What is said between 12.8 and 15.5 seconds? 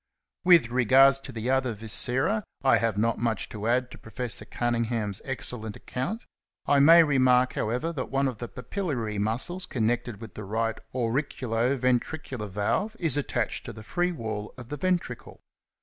is attached to the free wall of the ventricle.